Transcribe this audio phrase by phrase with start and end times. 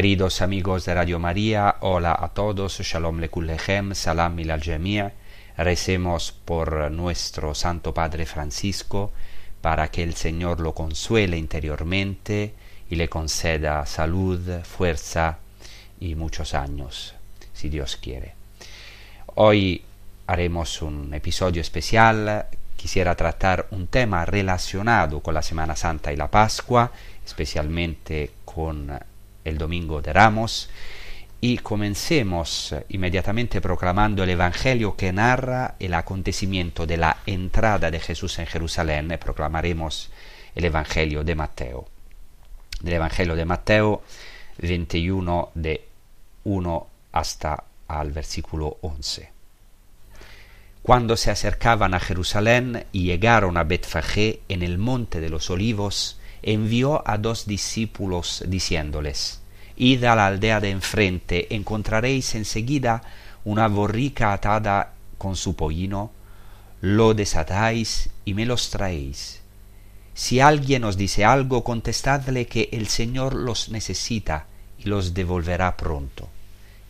[0.00, 5.10] Queridos amigos de Radio María, hola a todos, Shalom Lekulechem, Salam al Jami'.
[5.58, 9.12] Recemos por nuestro Santo Padre Francisco
[9.60, 12.54] para que el Señor lo consuele interiormente
[12.88, 15.36] y le conceda salud, fuerza
[16.00, 17.14] y muchos años,
[17.52, 18.32] si Dios quiere.
[19.34, 19.82] Hoy
[20.28, 22.46] haremos un episodio especial.
[22.74, 26.90] Quisiera tratar un tema relacionado con la Semana Santa y la Pascua,
[27.22, 28.98] especialmente con
[29.44, 30.70] el Domingo de Ramos.
[31.40, 38.38] Y comencemos inmediatamente proclamando el Evangelio que narra el acontecimiento de la entrada de Jesús
[38.38, 39.16] en Jerusalén.
[39.18, 40.10] Proclamaremos
[40.54, 41.88] el Evangelio de Mateo.
[42.82, 44.02] Del Evangelio de Mateo
[44.58, 45.84] 21 de
[46.44, 49.30] 1 hasta al versículo 11.
[50.82, 56.19] Cuando se acercaban a Jerusalén y llegaron a Betfagé en el monte de los olivos,
[56.42, 59.40] envió a dos discípulos diciéndoles,
[59.76, 63.02] Id a la aldea de enfrente, encontraréis enseguida
[63.44, 66.10] una borrica atada con su pollino,
[66.80, 69.40] lo desatáis y me los traéis.
[70.14, 74.46] Si alguien os dice algo, contestadle que el Señor los necesita
[74.78, 76.28] y los devolverá pronto.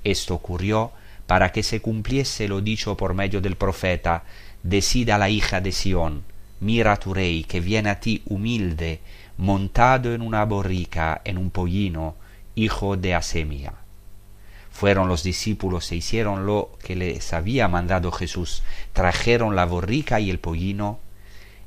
[0.03, 0.93] Esto ocurrió
[1.27, 4.25] para que se cumpliese lo dicho por medio del profeta,
[4.65, 6.25] decida la hija de Sión,
[6.59, 9.01] mira tu rey que viene a ti humilde,
[9.41, 12.15] montado en una borrica, en un pollino,
[12.55, 13.73] hijo de Asemia.
[14.71, 18.63] Fueron los discípulos e hicieron lo que les había mandado Jesús,
[18.93, 21.01] trajeron la borrica y el pollino,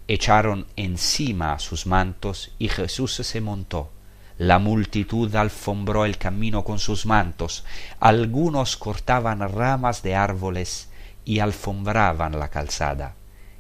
[0.08, 3.90] echaron encima sus mantos y Jesús se montó.
[4.38, 7.66] La multitud alfombró el camino con sus mantos,
[8.00, 10.90] algunos cortaban ramas de árboles
[11.26, 13.16] y alfombraban la calzada,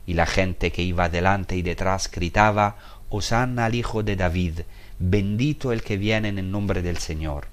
[0.05, 2.77] y la gente que iba delante y detrás gritaba,
[3.15, 4.61] Hosanna al Hijo de David,
[4.97, 7.45] bendito el que viene en el nombre del Señor,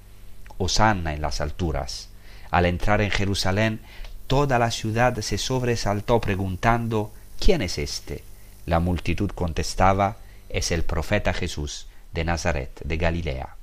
[0.57, 2.09] Hosanna en las alturas.
[2.49, 3.79] Al entrar en Jerusalén,
[4.25, 8.23] toda la ciudad se sobresaltó preguntando, ¿quién es este?
[8.65, 10.17] La multitud contestaba,
[10.49, 13.55] es el profeta Jesús de Nazaret, de Galilea.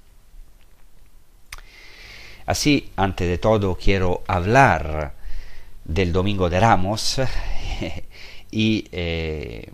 [2.47, 5.15] Así, antes de todo, quiero hablar
[5.85, 7.21] del Domingo de Ramos
[8.53, 9.73] y eh,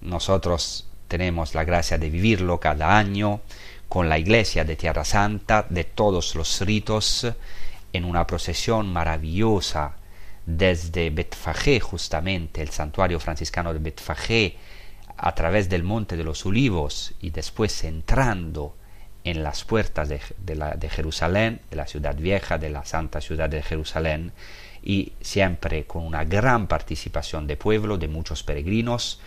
[0.00, 3.40] nosotros tenemos la gracia de vivirlo cada año
[3.88, 7.26] con la iglesia de Tierra Santa, de todos los ritos,
[7.92, 9.96] en una procesión maravillosa
[10.44, 14.56] desde Betfagé, justamente el santuario franciscano de Betfagé,
[15.16, 18.76] a través del Monte de los Olivos y después entrando
[19.24, 23.48] en las puertas de, de, de Jerusalén, de la ciudad vieja, de la santa ciudad
[23.48, 24.32] de Jerusalén,
[24.82, 29.20] y siempre con una gran participación de pueblo, de muchos peregrinos,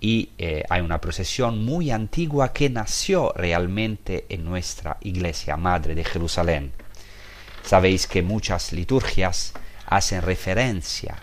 [0.00, 6.04] y eh, hay una procesión muy antigua que nació realmente en nuestra iglesia madre de
[6.04, 6.72] Jerusalén.
[7.64, 9.52] Sabéis que muchas liturgias
[9.86, 11.16] hacen referencia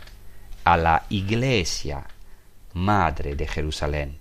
[0.63, 2.06] a la iglesia
[2.74, 4.18] madre de Jerusalén,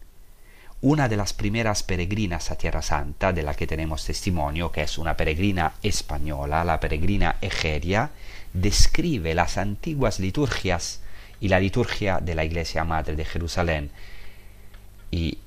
[0.80, 4.98] una de las primeras peregrinas a Tierra Santa, de la que tenemos testimonio, que es
[4.98, 8.10] una peregrina española, la peregrina Egeria,
[8.52, 11.00] describe las antiguas liturgias
[11.40, 13.90] y la liturgia de la Iglesia Madre de Jerusalén.
[15.14, 15.38] Y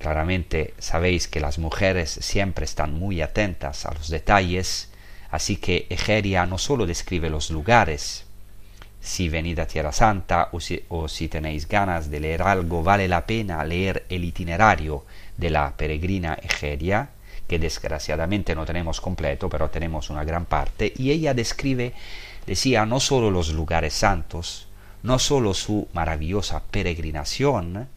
[0.00, 4.88] claramente sabéis que las mujeres siempre están muy atentas a los detalles,
[5.30, 8.24] así que Egeria no solo describe los lugares,
[9.00, 13.06] si venid a Tierra Santa o si, o si, tenéis ganas de leer algo, vale
[13.06, 15.04] la pena leer el itinerario
[15.36, 17.10] de la peregrina Egeria,
[17.46, 21.92] que desgraciadamente no tenemos completo, pero tenemos una gran parte, y ella describe,
[22.44, 24.66] decía, no solo los lugares santos,
[25.04, 27.93] no solo su maravillosa peregrinación,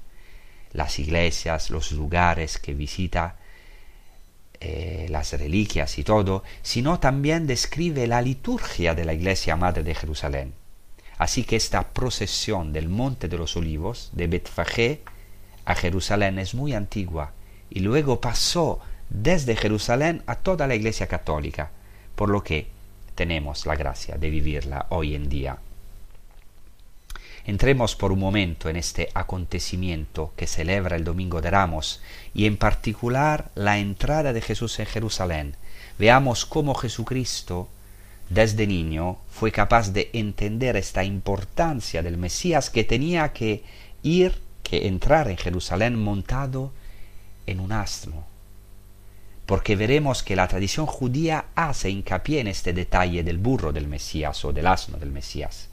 [0.73, 3.35] las iglesias, los lugares que visita,
[4.59, 9.93] eh, las reliquias y todo, sino también describe la liturgia de la Iglesia Madre de
[9.93, 10.53] Jerusalén.
[11.17, 15.01] Así que esta procesión del Monte de los Olivos, de Betfagé
[15.65, 17.33] a Jerusalén, es muy antigua
[17.69, 18.79] y luego pasó
[19.09, 21.71] desde Jerusalén a toda la Iglesia Católica,
[22.15, 22.67] por lo que
[23.15, 25.57] tenemos la gracia de vivirla hoy en día.
[27.47, 32.01] Entremos por un momento en este acontecimiento que celebra el Domingo de Ramos
[32.33, 35.55] y en particular la entrada de Jesús en Jerusalén.
[35.97, 37.69] Veamos cómo Jesucristo
[38.29, 43.63] desde niño fue capaz de entender esta importancia del Mesías que tenía que
[44.03, 46.73] ir, que entrar en Jerusalén montado
[47.45, 48.25] en un asno.
[49.45, 54.43] Porque veremos que la tradición judía hace hincapié en este detalle del burro del Mesías
[54.43, 55.66] o del asno del Mesías.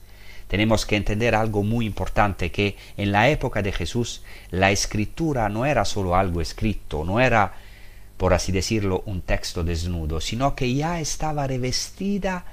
[0.55, 4.23] Tenemos que entender algo muy importante, que en la época de Jesús
[4.53, 7.55] la escritura no era solo algo escrito, no era
[8.17, 12.45] por así decirlo, un texto desnudo, sino que ya estaba revestida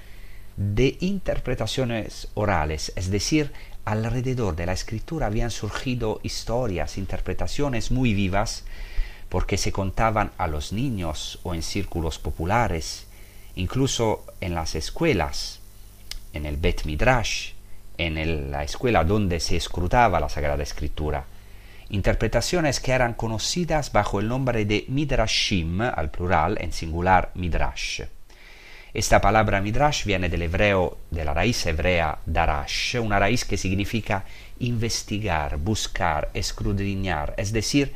[0.58, 3.52] de interpretaciones orales, es decir,
[3.86, 8.64] alrededor de la escritura habían surgido historias, interpretaciones muy vivas,
[9.30, 13.06] porque se contaban a los niños o en círculos populares,
[13.54, 15.60] incluso en las escuelas,
[16.34, 17.52] en el Bet Midrash,
[17.98, 21.26] en la escuela donde se escrutaba la Sagrada Escritura
[21.92, 28.04] interpretaciones que eran conocidas bajo el nombre de midrashim, al plural, en singular midrash.
[28.94, 34.24] Esta palabra midrash viene del hebreo, de la raíz hebrea darash, una raíz que significa
[34.60, 37.94] investigar, buscar, escudriñar, es decir,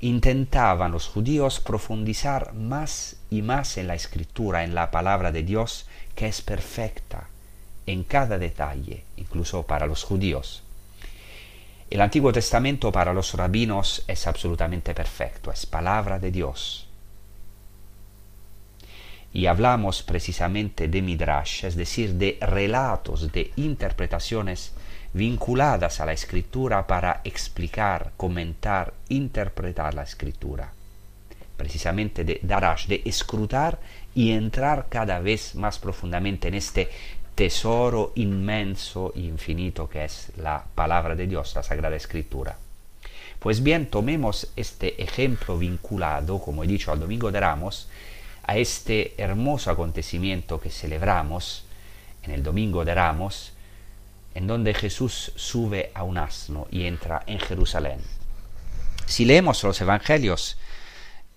[0.00, 5.86] intentaban los judíos profundizar más y más en la escritura, en la palabra de Dios,
[6.14, 7.28] que es perfecta
[7.86, 10.62] en cada detalle, incluso para los judíos.
[11.92, 16.88] El Antiguo Testamento para los rabinos es absolutamente perfecto, es palabra de Dios.
[19.34, 24.72] Y hablamos precisamente de midrash, es decir, de relatos, de interpretaciones
[25.12, 30.72] vinculadas a la escritura para explicar, comentar, interpretar la escritura.
[31.58, 33.78] Precisamente de darash, de escrutar
[34.14, 36.88] y entrar cada vez más profundamente en este
[37.34, 42.56] tesoro inmenso e infinito que es la palabra de Dios, la Sagrada Escritura.
[43.38, 47.88] Pues bien, tomemos este ejemplo vinculado, como he dicho, al Domingo de Ramos,
[48.44, 51.64] a este hermoso acontecimiento que celebramos
[52.22, 53.52] en el Domingo de Ramos,
[54.34, 58.00] en donde Jesús sube a un asno y entra en Jerusalén.
[59.06, 60.56] Si leemos los evangelios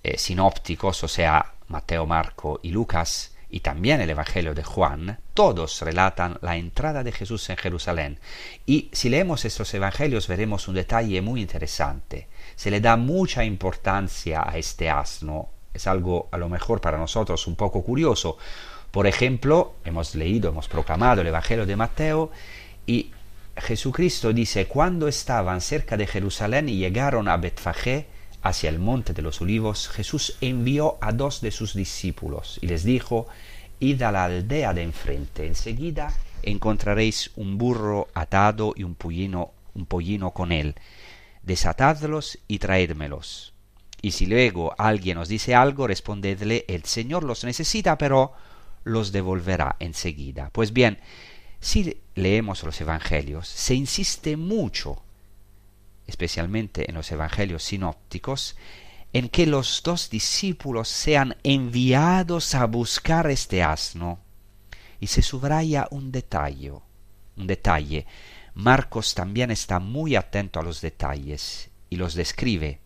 [0.03, 5.79] eh, sinópticos, o sea, Mateo, Marco y Lucas, y también el Evangelio de Juan, todos
[5.79, 8.19] relatan la entrada de Jesús en Jerusalén.
[8.65, 12.27] Y si leemos estos Evangelios veremos un detalle muy interesante.
[12.57, 15.51] Se le da mucha importancia a este asno.
[15.73, 18.37] Es algo a lo mejor para nosotros un poco curioso.
[18.91, 22.31] Por ejemplo, hemos leído, hemos proclamado el Evangelio de Mateo
[22.85, 23.09] y
[23.55, 28.07] Jesucristo dice, cuando estaban cerca de Jerusalén y llegaron a Betfagé,
[28.45, 32.83] hacia el monte de los olivos, Jesús envió a dos de sus discípulos y les
[32.83, 33.25] dijo,
[33.79, 39.87] Id a la aldea de enfrente, enseguida encontraréis un burro atado y un pollino, un
[39.87, 40.75] pollino con él.
[41.41, 43.53] Desatadlos y traédmelos.
[44.03, 48.33] Y si luego alguien os dice algo, respondedle, el Señor los necesita, pero
[48.83, 50.51] los devolverá enseguida.
[50.53, 50.99] Pues bien,
[51.59, 55.01] si leemos los Evangelios, se insiste mucho
[56.07, 58.55] especialmente en los evangelios sinópticos,
[59.13, 64.19] en que los dos discípulos sean enviados a buscar este asno.
[64.99, 66.71] Y se subraya un detalle,
[67.37, 68.05] un detalle.
[68.53, 72.79] Marcos también está muy atento a los detalles y los describe,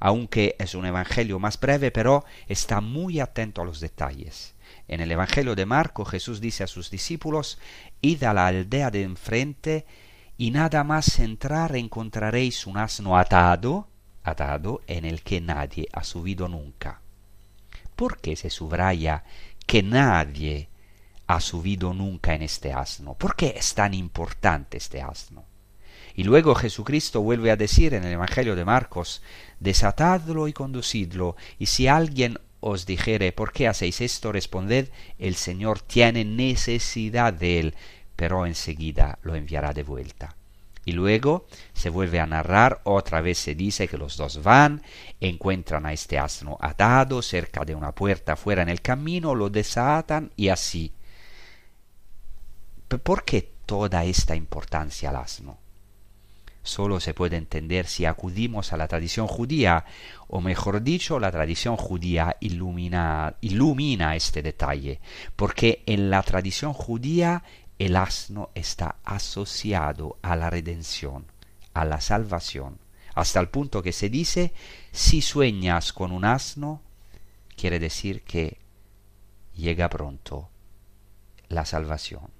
[0.00, 4.54] aunque es un evangelio más breve, pero está muy atento a los detalles.
[4.88, 7.58] En el evangelio de Marco Jesús dice a sus discípulos,
[8.00, 9.86] id a la aldea de enfrente
[10.36, 13.88] y nada más entrar encontraréis un asno atado
[14.24, 17.00] atado en el que nadie ha subido nunca.
[17.94, 19.22] ¿Por qué se subraya
[19.66, 20.68] que nadie
[21.26, 23.14] ha subido nunca en este asno?
[23.14, 25.44] ¿Por qué es tan importante este asno?
[26.16, 29.22] Y luego Jesucristo vuelve a decir en el Evangelio de Marcos,
[29.60, 34.32] desatadlo y conducidlo, y si alguien os dijere, ¿por qué hacéis esto?
[34.32, 34.88] Responded,
[35.18, 37.74] el Señor tiene necesidad de él,
[38.16, 40.36] pero enseguida lo enviará de vuelta.
[40.84, 44.82] Y luego se vuelve a narrar, otra vez se dice que los dos van,
[45.20, 50.30] encuentran a este asno atado cerca de una puerta fuera en el camino, lo desatan
[50.36, 50.92] y así.
[53.02, 55.58] ¿Por qué toda esta importancia al asno?
[56.62, 59.84] Solo se puede entender si acudimos a la tradición judía,
[60.28, 65.00] o mejor dicho, la tradición judía ilumina, ilumina este detalle,
[65.36, 67.42] porque en la tradición judía
[67.78, 71.26] el asno está asociado a la redención,
[71.72, 72.78] a la salvación,
[73.14, 74.52] hasta el punto que se dice,
[74.92, 76.82] si sueñas con un asno,
[77.56, 78.58] quiere decir que
[79.54, 80.50] llega pronto
[81.48, 82.30] la salvación.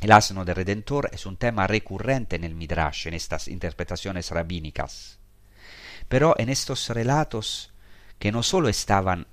[0.00, 5.18] El asno del Redentor es un tema recurrente en el Midrash, en estas interpretaciones rabínicas.
[6.08, 7.72] Pero en estos relatos,
[8.18, 9.26] que no solo estaban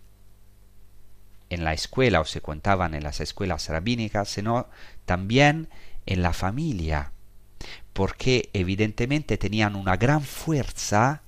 [1.51, 4.67] en la escuela o se contaban en las escuelas rabínicas, sino
[5.05, 5.67] también
[6.05, 7.12] en la familia,
[7.91, 11.22] porque evidentemente tenían una gran fuerza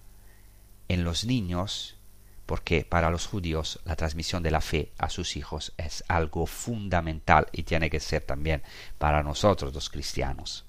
[0.87, 1.97] en los niños,
[2.45, 7.47] porque para los judíos la transmisión de la fe a sus hijos es algo fundamental
[7.51, 8.63] y tiene que ser también
[8.97, 10.65] para nosotros los cristianos.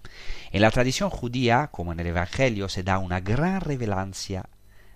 [0.51, 4.49] En la tradición judía, como en el Evangelio, se da una gran relevancia,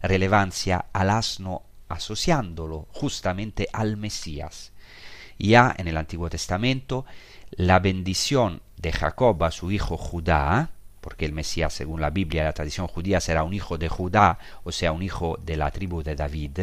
[0.02, 4.72] relevancia al asno asociándolo justamente al Mesías.
[5.38, 7.04] Ya en el Antiguo Testamento,
[7.50, 12.44] la bendición de Jacob a su hijo Judá, porque el Mesías, según la Biblia y
[12.44, 16.02] la tradición judía, será un hijo de Judá, o sea, un hijo de la tribu
[16.02, 16.60] de David.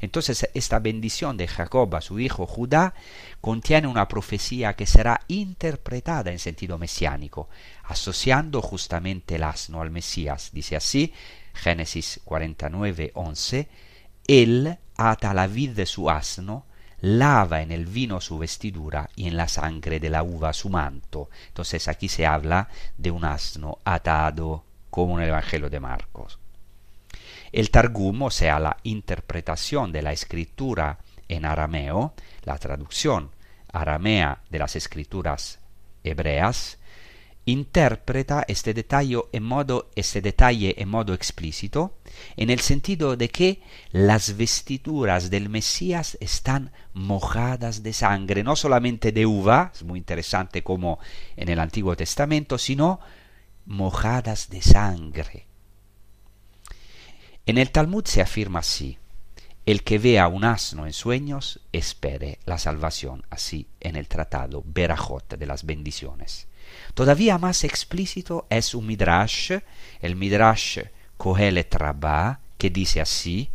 [0.00, 2.94] Entonces, esta bendición de Jacob a su hijo Judá
[3.40, 7.48] contiene una profecía que será interpretada en sentido mesiánico,
[7.84, 10.50] asociando justamente el asno al Mesías.
[10.52, 11.12] Dice así,
[11.54, 13.68] Génesis 49, 11,
[14.26, 16.66] Él ata la vid de su asno,
[17.00, 21.28] lava en el vino su vestidura y en la sangre de la uva su manto.
[21.48, 26.38] Entonces aquí se habla de un asno atado, como en el Evangelio de Marcos.
[27.52, 32.14] El Targum, o sea, la interpretación de la escritura en arameo,
[32.44, 33.30] la traducción
[33.72, 35.58] aramea de las escrituras
[36.02, 36.78] hebreas,
[37.46, 41.98] interpreta este detalle en modo, este detalle modo explícito,
[42.36, 49.12] en el sentido de que las vestiduras del Mesías están mojadas de sangre, no solamente
[49.12, 50.98] de uva, es muy interesante como
[51.36, 53.00] en el Antiguo Testamento, sino
[53.66, 55.46] mojadas de sangre.
[57.46, 58.98] En el Talmud se afirma así,
[59.66, 65.36] el que vea un asno en sueños espere la salvación, así en el tratado Berajot
[65.36, 66.48] de las bendiciones.
[66.94, 69.52] Todavía más explícito es un midrash,
[70.00, 70.80] el midrash
[71.16, 73.50] Kohelet Rabbah, que dice así,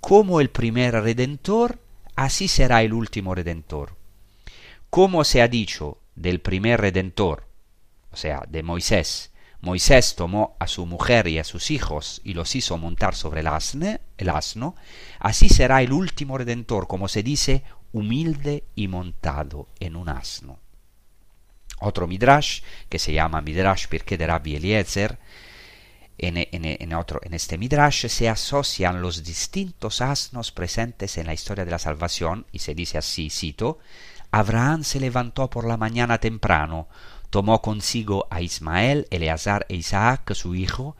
[0.00, 1.78] como el primer redentor,
[2.16, 3.96] así será el último redentor.
[4.88, 7.46] Como se ha dicho del primer redentor,
[8.12, 9.30] o sea, de Moisés,
[9.62, 13.48] Moisés tomó a su mujer y a sus hijos y los hizo montar sobre el,
[14.16, 14.74] el asno,
[15.18, 20.58] así será el último redentor, como se dice, humilde y montado en un asno.
[21.80, 25.18] Otro midrash, que se llama Midrash Pirke de Rabbi Eliezer,
[26.18, 31.64] en, en, otro, en este midrash se asocian los distintos asnos presentes en la historia
[31.64, 33.78] de la salvación, y se dice así, cito,
[34.30, 36.88] Abraham se levantó por la mañana temprano,
[37.30, 40.94] tomó consigo a Ismael, Eleazar e Isaac, su hijo,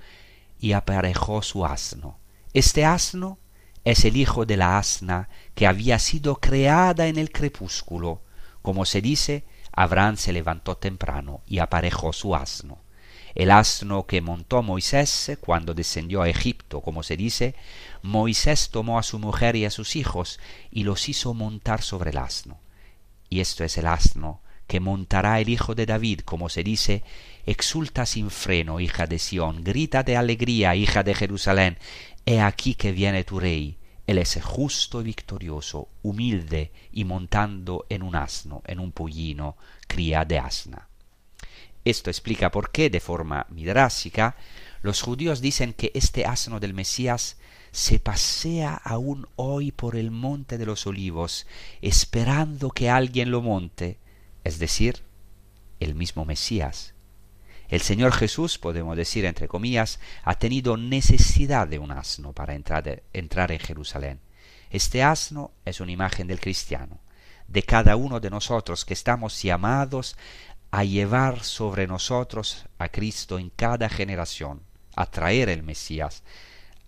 [0.58, 2.18] y aparejó su asno.
[2.54, 3.38] Este asno
[3.84, 8.22] es el hijo de la asna que había sido creada en el crepúsculo.
[8.62, 12.78] Como se dice, Abraham se levantó temprano y aparejó su asno.
[13.34, 17.54] El asno que montó Moisés cuando descendió a Egipto, como se dice,
[18.02, 22.18] Moisés tomó a su mujer y a sus hijos y los hizo montar sobre el
[22.18, 22.58] asno.
[23.28, 27.02] Y esto es el asno que montará el hijo de David, como se dice,
[27.44, 31.76] exulta sin freno, hija de Sión, grita de alegría, hija de Jerusalén,
[32.24, 33.79] he aquí que viene tu rey,
[34.10, 40.24] él es justo y victorioso, humilde y montando en un asno, en un pollino, cría
[40.24, 40.88] de asna.
[41.84, 44.34] Esto explica por qué, de forma midrásica,
[44.82, 47.36] los judíos dicen que este asno del Mesías
[47.70, 51.46] se pasea aún hoy por el monte de los olivos,
[51.80, 53.98] esperando que alguien lo monte,
[54.42, 55.04] es decir,
[55.78, 56.94] el mismo Mesías.
[57.70, 63.04] El Señor Jesús, podemos decir entre comillas, ha tenido necesidad de un asno para entrar,
[63.12, 64.20] entrar en Jerusalén.
[64.70, 66.98] Este asno es una imagen del cristiano,
[67.46, 70.16] de cada uno de nosotros que estamos llamados
[70.72, 74.62] a llevar sobre nosotros a Cristo en cada generación,
[74.96, 76.24] a traer el Mesías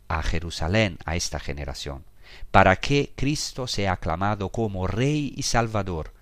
[0.09, 2.05] a Jerusalén a esta generación,
[2.51, 6.13] para que Cristo sea aclamado como Rey y Salvador.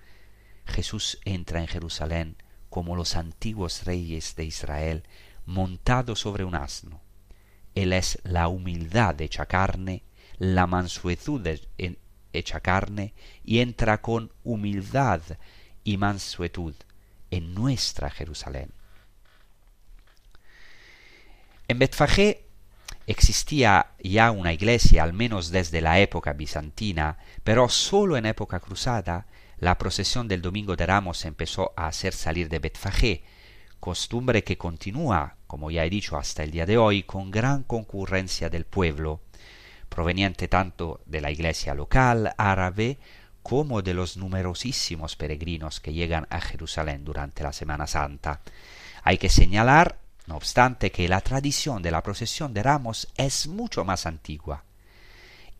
[0.66, 2.36] Jesús entra en Jerusalén
[2.70, 5.02] como los antiguos reyes de Israel,
[5.44, 7.00] montado sobre un asno.
[7.74, 10.02] Él es la humildad hecha carne,
[10.38, 11.46] la mansuetud
[12.32, 13.12] hecha carne,
[13.44, 15.20] y entra con humildad
[15.84, 16.74] y mansuetud
[17.30, 18.70] en nuestra Jerusalén.
[21.68, 22.46] En Betfagé
[23.06, 29.26] existía ya una iglesia, al menos desde la época bizantina, pero sólo en época cruzada
[29.60, 33.22] la procesión del Domingo de Ramos empezó a hacer salir de Betfagé,
[33.78, 38.48] costumbre que continúa, como ya he dicho, hasta el día de hoy, con gran concurrencia
[38.48, 39.20] del pueblo,
[39.90, 42.98] proveniente tanto de la iglesia local árabe
[43.42, 48.40] como de los numerosísimos peregrinos que llegan a Jerusalén durante la Semana Santa.
[49.02, 53.84] Hay que señalar, no obstante, que la tradición de la procesión de ramos es mucho
[53.84, 54.64] más antigua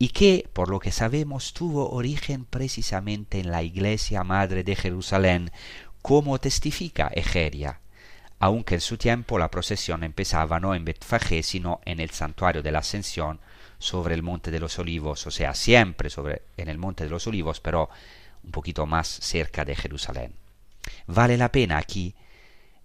[0.03, 5.53] y que, por lo que sabemos, tuvo origen precisamente en la iglesia madre de Jerusalén,
[6.01, 7.81] como testifica Egeria,
[8.39, 12.73] aunque en su tiempo la procesión empezaba no en Betfagé, sino en el santuario de
[12.73, 13.41] la Ascensión,
[13.79, 17.27] sobre el monte de los olivos, o sea, siempre sobre, en el monte de los
[17.27, 17.91] olivos, pero
[18.43, 20.33] un poquito más cerca de Jerusalén.
[21.09, 22.15] Vale la pena aquí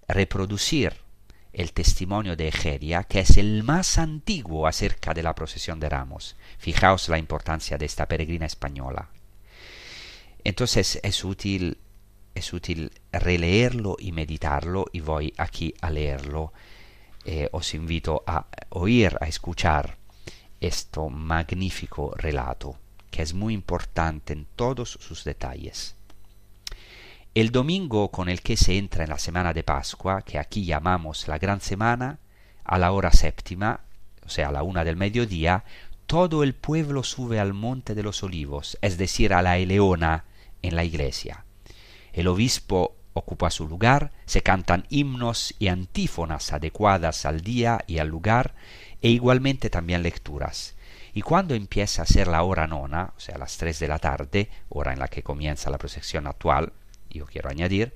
[0.09, 1.04] reproducir
[1.55, 6.35] el testimonio de Egeria, que es el más antiguo acerca de la procesión de ramos.
[6.57, 9.07] Fijaos la importancia de esta peregrina española.
[10.43, 11.77] Entonces es útil,
[12.35, 16.51] es útil releerlo y meditarlo, y voy aquí a leerlo.
[17.23, 19.97] Eh, os invito a oír, a escuchar
[20.59, 22.77] este magnífico relato,
[23.09, 25.95] que es muy importante en todos sus detalles.
[27.35, 31.27] El domingo con el que se entra en la semana de Pascua, que aquí llamamos
[31.27, 32.19] la Gran Semana,
[32.63, 33.81] a la hora séptima,
[34.25, 35.65] o sea, a la una del mediodía,
[36.05, 40.23] todo el pueblo sube al monte de los olivos, es decir, a la Eleona,
[40.61, 41.43] en la iglesia.
[42.13, 48.07] El obispo ocupa su lugar, se cantan himnos y antífonas adecuadas al día y al
[48.07, 48.55] lugar,
[49.01, 50.77] e igualmente también lecturas.
[51.13, 54.49] Y cuando empieza a ser la hora nona, o sea, las tres de la tarde,
[54.69, 56.71] hora en la que comienza la procesión actual,
[57.15, 57.93] yo quiero añadir,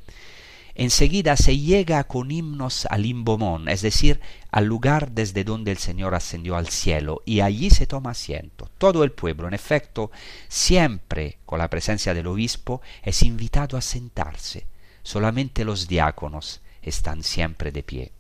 [0.76, 4.20] enseguida se llega con himnos al Imbomón, es decir,
[4.52, 8.70] al lugar desde donde el Señor ascendió al cielo, y allí se toma asiento.
[8.78, 10.12] Todo el pueblo, en efecto,
[10.48, 14.68] siempre con la presencia del obispo, es invitado a sentarse.
[15.04, 18.12] Solamente los diáconos están siempre de pie.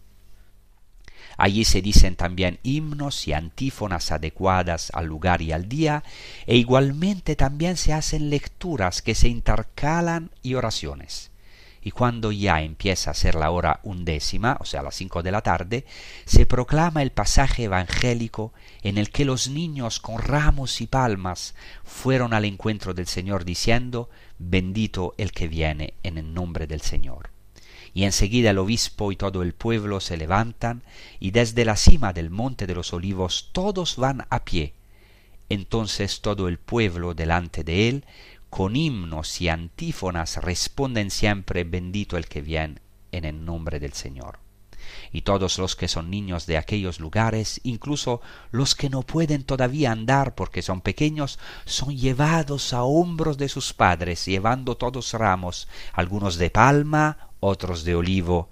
[1.41, 6.03] Allí se dicen también himnos y antífonas adecuadas al lugar y al día,
[6.45, 11.31] e igualmente también se hacen lecturas que se intercalan y oraciones.
[11.81, 15.41] Y cuando ya empieza a ser la hora undécima, o sea, las cinco de la
[15.41, 15.85] tarde,
[16.25, 18.51] se proclama el pasaje evangélico
[18.83, 24.09] en el que los niños con ramos y palmas fueron al encuentro del Señor diciendo,
[24.39, 27.38] bendito el que viene en el nombre del Señor
[27.93, 30.83] y enseguida el obispo y todo el pueblo se levantan,
[31.19, 34.73] y desde la cima del monte de los olivos todos van a pie.
[35.49, 38.05] Entonces todo el pueblo delante de él,
[38.49, 44.39] con himnos y antífonas, responden siempre bendito el que viene en el nombre del Señor.
[45.11, 48.21] Y todos los que son niños de aquellos lugares, incluso
[48.51, 53.73] los que no pueden todavía andar porque son pequeños, son llevados a hombros de sus
[53.73, 58.49] padres, llevando todos ramos, algunos de palma, otros de olivo.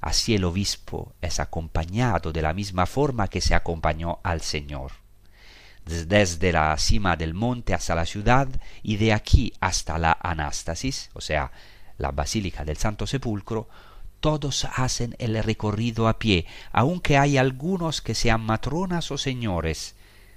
[0.00, 4.92] Así el obispo es acompañado de la misma forma que se acompañó al Señor.
[5.84, 8.48] Desde la cima del monte hasta la ciudad
[8.82, 11.50] y de aquí hasta la Anástasis, o sea,
[11.96, 13.68] la Basílica del Santo Sepulcro,
[14.20, 19.94] todos hacen el recorrido a pie, aunque hay algunos que sean matronas o señores.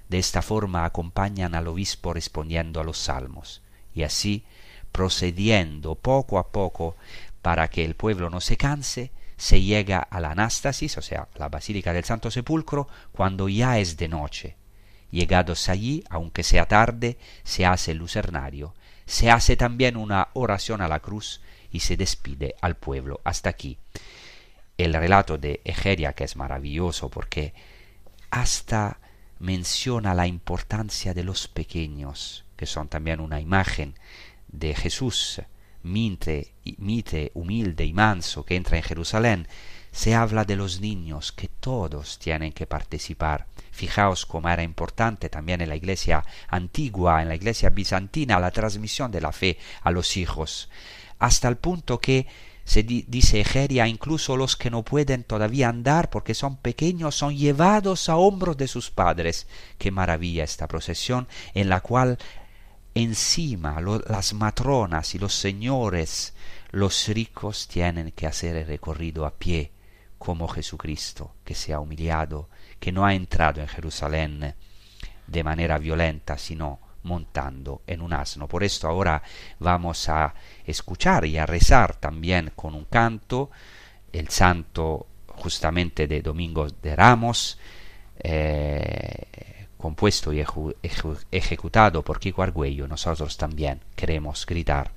[0.07, 3.61] De esta forma acompañan al obispo respondiendo a los salmos,
[3.93, 4.45] y así,
[4.91, 6.95] procediendo poco a poco
[7.41, 11.49] para que el pueblo no se canse, se llega a la Anástasis, o sea, la
[11.49, 14.55] Basílica del Santo Sepulcro, cuando ya es de noche.
[15.09, 18.75] Llegados allí, aunque sea tarde, se hace el lucernario,
[19.05, 23.19] se hace también una oración a la cruz y se despide al pueblo.
[23.23, 23.77] Hasta aquí
[24.77, 27.53] el relato de Egeria, que es maravilloso porque
[28.29, 28.99] hasta
[29.39, 33.95] menciona la importancia de los pequeños, que son también una imagen
[34.47, 35.41] de Jesús
[35.83, 39.47] mite, humilde y manso que entra en Jerusalén,
[39.91, 43.47] se habla de los niños, que todos tienen que participar.
[43.71, 49.11] Fijaos cómo era importante también en la iglesia antigua, en la iglesia bizantina, la transmisión
[49.11, 50.69] de la fe a los hijos,
[51.19, 52.25] hasta el punto que
[52.63, 57.35] se di- dice Egeria, incluso los que no pueden todavía andar porque son pequeños son
[57.35, 59.47] llevados a hombros de sus padres.
[59.77, 62.17] Qué maravilla esta procesión en la cual
[62.93, 66.33] encima las matronas y los señores,
[66.71, 69.71] los ricos tienen que hacer el recorrido a pie,
[70.17, 72.49] como Jesucristo, que se ha humillado,
[72.79, 74.55] que no ha entrado en Jerusalén
[75.25, 78.47] de manera violenta, sino montando en un asno.
[78.47, 79.23] Por esto ahora
[79.59, 80.33] vamos a
[80.65, 83.49] escuchar y a rezar también con un canto
[84.11, 87.57] el santo justamente de Domingo de Ramos,
[88.19, 90.43] eh, compuesto y
[91.31, 94.91] ejecutado por Kiko Argüello, nosotros también queremos gritar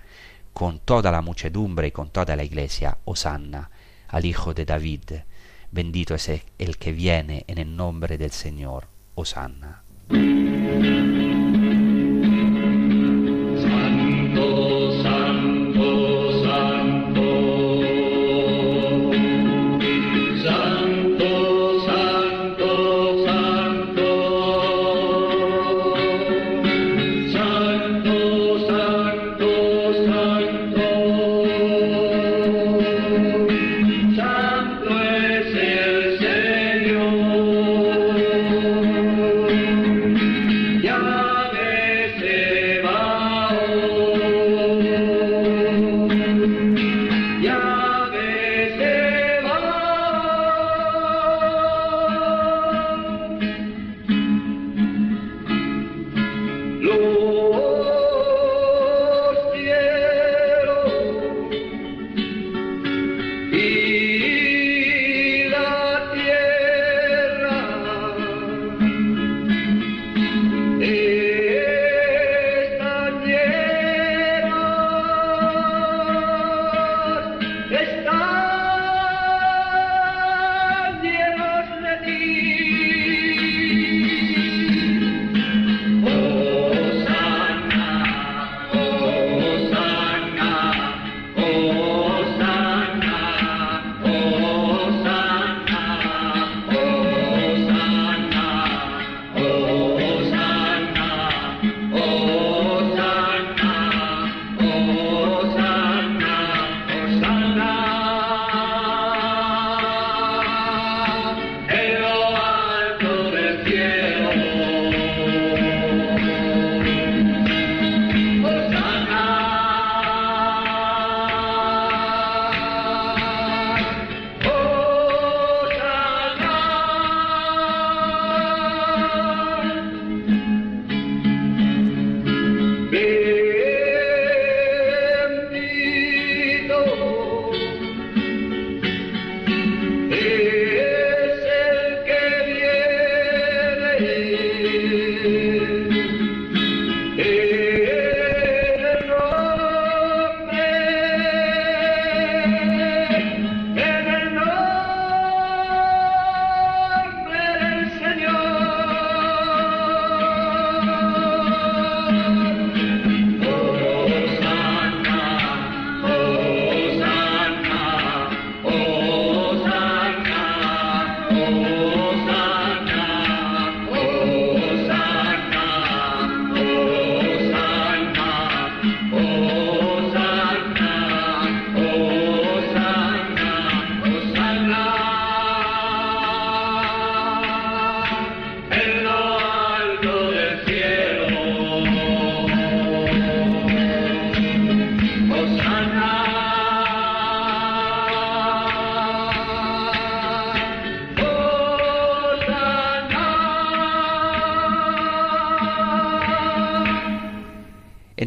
[0.53, 3.71] con toda la muchedumbre y con toda la iglesia, Hosanna
[4.09, 5.11] al Hijo de David,
[5.73, 9.83] bendito es el que viene en el nombre del Señor, Hosanna.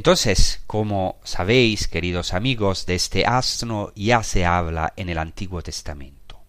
[0.07, 6.39] Entonces, como sabéis, queridos amigos, de este asno ya se habla en el Antiguo Testamento.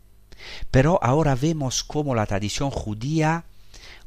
[0.70, 3.46] Pero ahora vemos cómo la tradición judía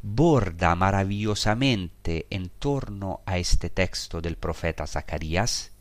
[0.02, 5.72] borda maravillosamente en torno a este texto del profeta Zacarías,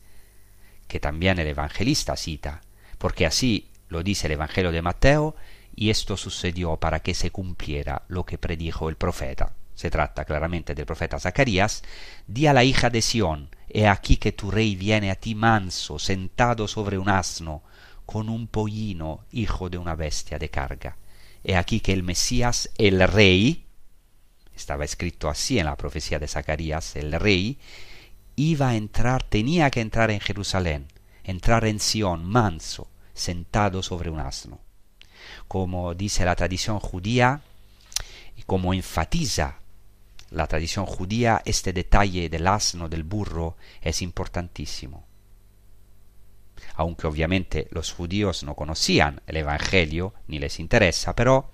[0.89, 2.59] que también el evangelista cita,
[2.97, 5.37] porque así lo dice el Evangelio de Mateo,
[5.73, 9.53] y esto sucedió para que se cumpliera lo que predijo el profeta.
[9.75, 11.83] Se trata claramente del profeta Zacarías,
[12.27, 15.97] di a la hija de Sión, he aquí que tu rey viene a ti manso,
[15.97, 17.63] sentado sobre un asno,
[18.05, 20.97] con un pollino, hijo de una bestia de carga.
[21.43, 23.65] He aquí que el Mesías, el rey,
[24.53, 27.57] estaba escrito así en la profecía de Zacarías, el rey,
[28.35, 30.87] iba a entrar, tenía que entrar en Jerusalén,
[31.23, 34.59] entrar en Sión, manso, sentado sobre un asno.
[35.47, 37.41] Como dice la tradición judía,
[38.35, 39.60] y como enfatiza
[40.31, 45.05] la tradición judía, este detalle del asno, del burro, es importantísimo.
[46.75, 51.51] Aunque obviamente los judíos no conocían el Evangelio, ni les interesa, pero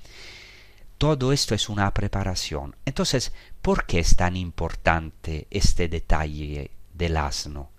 [0.97, 2.75] todo esto es una preparación.
[2.85, 7.71] Entonces, ¿por qué es tan importante este detalle del asno,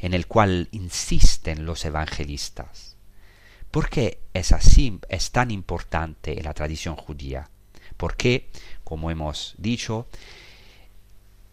[0.00, 2.96] en el cual insisten los evangelistas?
[3.70, 7.48] ¿Por qué es así, es tan importante en la tradición judía?
[7.96, 8.50] Porque,
[8.84, 10.08] como hemos dicho,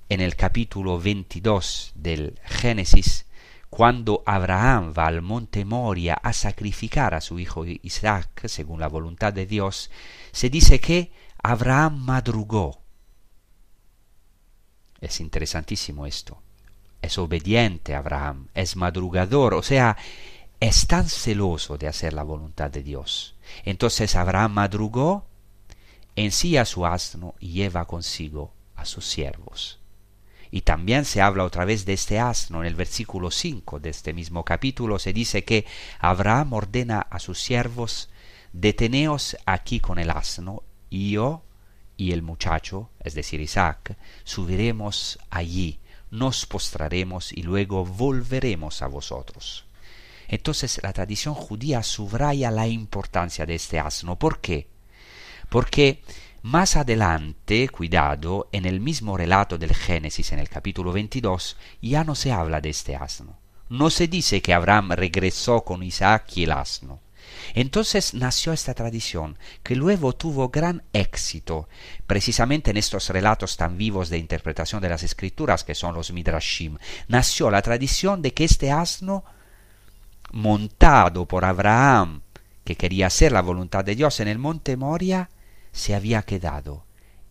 [0.10, 3.28] en el capítulo 22 del Génesis,
[3.70, 9.32] cuando Abraham va al monte Moria a sacrificar a su hijo Isaac, según la voluntad
[9.32, 9.92] de Dios,
[10.32, 11.12] se dice que
[11.44, 12.82] Abraham madrugó.
[15.00, 16.42] Es interesantísimo esto.
[17.04, 19.96] Es obediente Abraham, es madrugador, o sea,
[20.60, 23.36] es tan celoso de hacer la voluntad de Dios.
[23.64, 25.28] Entonces Abraham madrugó,
[26.16, 29.79] ensilla su asno y lleva consigo a sus siervos.
[30.52, 34.14] Y también se habla otra vez de este asno en el versículo 5 de este
[34.14, 34.98] mismo capítulo.
[34.98, 35.66] Se dice que
[36.00, 38.10] Abraham ordena a sus siervos,
[38.52, 41.44] deteneos aquí con el asno, y yo
[41.98, 45.80] y el muchacho, es decir, Isaac, subiremos allí,
[46.12, 49.66] nos postraremos y luego volveremos a vosotros.
[50.30, 54.18] Entonces la tradición judía subraya la importancia de este asno.
[54.18, 54.68] ¿Por qué?
[55.50, 56.02] Porque
[56.42, 62.16] más adelante, cuidado, en el mismo relato del Génesis, en el capítulo 22, ya no
[62.16, 63.38] se habla de este asno.
[63.70, 67.02] No se dice que Abraham regresó con Isaac y el asno.
[67.54, 71.68] Entonces nació esta tradición, que luego tuvo gran éxito,
[72.08, 76.78] precisamente en estos relatos tan vivos de interpretación de las escrituras que son los Midrashim.
[77.08, 79.24] Nació la tradición de que este asno,
[80.32, 82.22] montado por Abraham,
[82.64, 85.30] que quería hacer la voluntad de Dios en el monte Moria,
[85.72, 86.86] se había quedado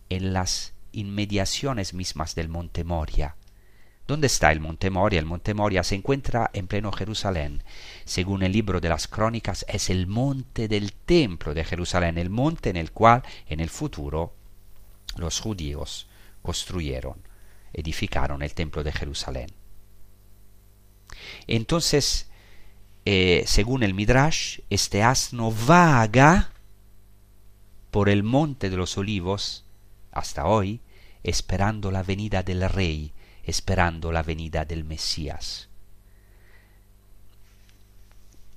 [0.09, 3.35] en las inmediaciones mismas del monte Moria.
[4.07, 5.19] ¿Dónde está el monte Moria?
[5.19, 7.63] El monte Moria se encuentra en pleno Jerusalén.
[8.05, 12.71] Según el libro de las crónicas, es el monte del templo de Jerusalén, el monte
[12.71, 14.33] en el cual en el futuro
[15.15, 16.07] los judíos
[16.41, 17.21] construyeron,
[17.71, 19.51] edificaron el templo de Jerusalén.
[21.45, 22.29] Entonces,
[23.05, 26.51] eh, según el Midrash, este asno vaga
[27.91, 29.65] por el monte de los olivos
[30.11, 30.81] hasta hoy,
[31.23, 35.69] esperando la venida del rey, esperando la venida del Mesías.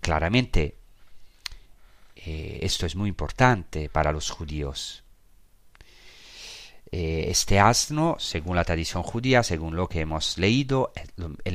[0.00, 0.76] Claramente,
[2.16, 5.04] eh, esto es muy importante para los judíos.
[6.90, 10.92] Eh, este asno, según la tradición judía, según lo que hemos leído,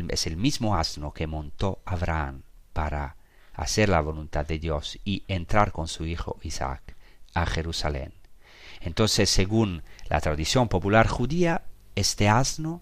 [0.10, 2.42] es el mismo asno que montó Abraham
[2.74, 3.18] para
[3.54, 6.97] hacer la voluntad de Dios y entrar con su hijo Isaac
[7.42, 8.14] a Jerusalén.
[8.82, 11.64] Entonces, según la tradición popular judía,
[11.96, 12.82] este asno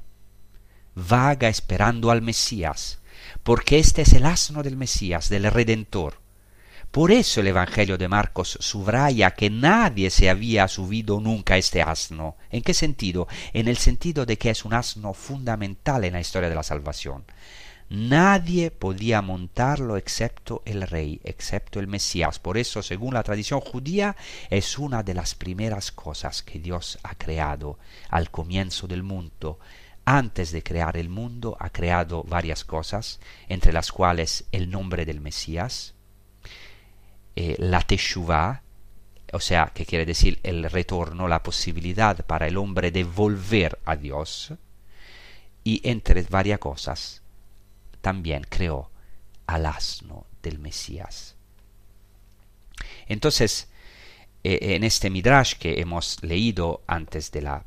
[0.93, 2.99] vaga esperando al Mesías,
[3.43, 6.19] porque este es el asno del Mesías, del Redentor.
[6.91, 11.81] Por eso el Evangelio de Marcos subraya que nadie se había subido nunca a este
[11.81, 12.37] asno.
[12.49, 13.27] ¿En qué sentido?
[13.51, 17.25] En el sentido de que es un asno fundamental en la historia de la salvación.
[17.89, 22.39] Nadie podía montarlo excepto el rey, excepto el Mesías.
[22.39, 24.15] Por eso, según la tradición judía,
[24.49, 27.77] es una de las primeras cosas que Dios ha creado
[28.09, 29.59] al comienzo del mundo.
[30.03, 35.21] Antes de crear el mundo, ha creado varias cosas, entre las cuales el nombre del
[35.21, 35.93] Mesías,
[37.35, 38.63] eh, la Teshuvah,
[39.31, 43.95] o sea, que quiere decir el retorno, la posibilidad para el hombre de volver a
[43.95, 44.53] Dios,
[45.63, 47.23] y entre varias cosas,
[48.05, 48.91] también creó
[49.47, 51.35] al asno del Mesías.
[53.07, 53.67] Entonces,
[54.43, 57.65] en este Midrash que hemos leído antes de la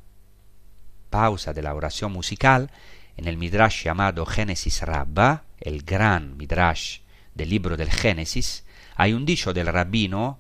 [1.11, 2.71] pausa de la oración musical,
[3.17, 7.01] en el Midrash llamado Génesis Rabba, el gran Midrash
[7.35, 8.63] del libro del Génesis,
[8.95, 10.39] hay un dicho del rabino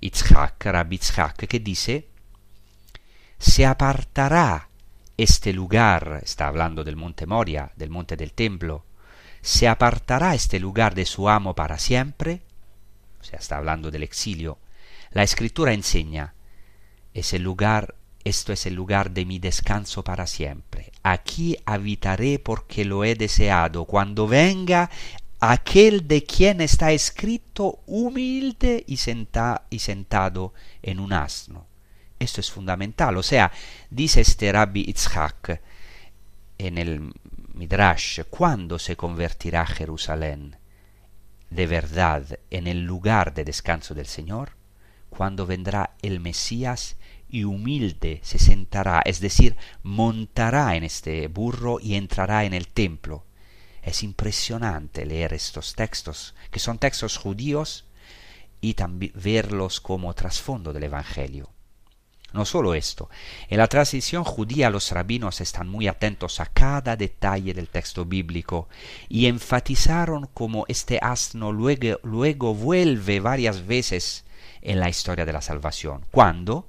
[0.00, 2.06] Itzhak, Rabbi Itzhak, que dice,
[3.38, 4.68] se apartará
[5.16, 8.84] este lugar, está hablando del monte Moria, del monte del templo,
[9.42, 12.42] se apartará este lugar de su amo para siempre,
[13.20, 14.58] o sea, está hablando del exilio,
[15.10, 16.34] la escritura enseña,
[17.14, 20.92] es el lugar, esto es el lugar de mi descanso para siempre.
[21.02, 23.86] Aquí habitaré porque lo he deseado.
[23.86, 24.90] Cuando venga,
[25.40, 28.94] aquel de quien está escrito humilde y,
[29.70, 31.66] y sentado en un asno.
[32.18, 33.16] Esto es fundamental.
[33.16, 33.52] O sea,
[33.90, 35.60] dice este Rabbi Itzhak
[36.58, 37.12] en el
[37.58, 40.58] Midrash, ¿cuándo se convertirá Jerusalén
[41.50, 44.52] de verdad en el lugar de descanso del Señor?
[45.10, 46.94] Cuando vendrá el Mesías
[47.28, 53.24] y humilde se sentará, es decir, montará en este burro y entrará en el templo.
[53.82, 57.86] Es impresionante leer estos textos, que son textos judíos,
[58.60, 61.50] y también verlos como trasfondo del Evangelio.
[62.32, 63.08] No solo esto,
[63.48, 68.68] en la tradición judía los rabinos están muy atentos a cada detalle del texto bíblico
[69.08, 74.26] y enfatizaron cómo este asno luego, vuelve varias veces
[74.60, 76.04] en la historia de la salvación.
[76.10, 76.68] ¿Cuándo?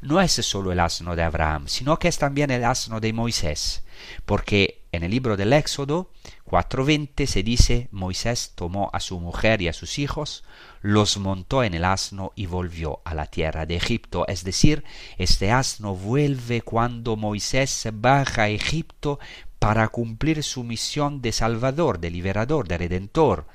[0.00, 3.82] No es solo el asno de Abraham, sino que es también el asno de Moisés,
[4.24, 6.10] porque en el libro del Éxodo
[6.46, 10.44] 4.20 se dice Moisés tomó a su mujer y a sus hijos,
[10.86, 14.24] los montó en el asno y volvió a la tierra de Egipto.
[14.28, 14.84] Es decir,
[15.18, 19.18] este asno vuelve cuando Moisés baja a Egipto
[19.58, 23.48] para cumplir su misión de salvador, de liberador, de redentor.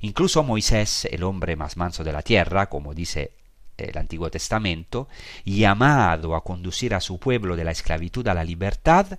[0.00, 3.32] Incluso Moisés, el hombre más manso de la tierra, como dice
[3.76, 5.08] el Antiguo Testamento,
[5.44, 9.18] llamado a conducir a su pueblo de la esclavitud a la libertad,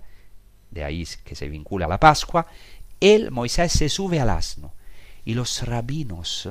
[0.70, 2.46] de ahí que se vincula a la Pascua,
[2.98, 4.72] él, Moisés, se sube al asno.
[5.26, 6.48] Y los rabinos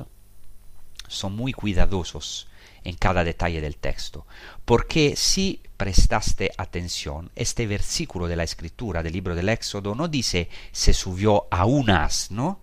[1.08, 2.48] son muy cuidadosos
[2.84, 4.26] en cada detalle del texto,
[4.64, 10.48] porque si prestaste atención, este versículo de la escritura del libro del Éxodo no dice
[10.72, 12.60] se subió a un asno,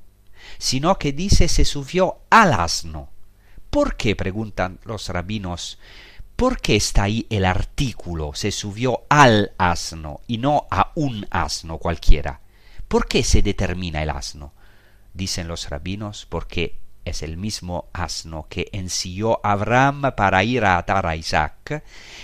[0.58, 3.10] sino que dice se subió al asno.
[3.70, 4.16] ¿Por qué?
[4.16, 5.80] preguntan los rabinos.
[6.36, 11.78] ¿Por qué está ahí el artículo se subió al asno y no a un asno
[11.78, 12.42] cualquiera?
[12.88, 14.54] ¿Por qué se determina el asno?
[15.14, 21.06] Dicen los rabinos porque es el mismo asno que ensilló Abraham para ir a atar
[21.06, 21.84] a Isaac,